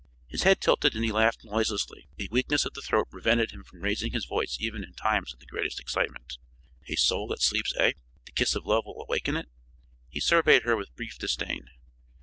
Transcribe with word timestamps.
His 0.27 0.41
head 0.41 0.59
tilted 0.59 0.95
and 0.95 1.05
he 1.05 1.11
laughed 1.11 1.43
noiselessly. 1.45 2.07
A 2.19 2.27
weakness 2.31 2.65
of 2.65 2.73
the 2.73 2.81
throat 2.81 3.11
prevented 3.11 3.51
him 3.51 3.63
from 3.63 3.81
raising 3.81 4.13
his 4.13 4.25
voice 4.25 4.57
even 4.59 4.83
in 4.83 4.95
times 4.95 5.31
of 5.31 5.39
the 5.39 5.45
greatest 5.45 5.79
excitement. 5.79 6.39
"A 6.87 6.95
soul 6.95 7.27
that 7.27 7.43
sleeps, 7.43 7.71
eh? 7.77 7.93
The 8.25 8.31
kiss 8.31 8.55
of 8.55 8.65
love 8.65 8.87
will 8.87 9.03
awaken 9.07 9.37
it?" 9.37 9.47
He 10.09 10.19
surveyed 10.19 10.63
her 10.63 10.75
with 10.75 10.95
brief 10.95 11.19
disdain. 11.19 11.67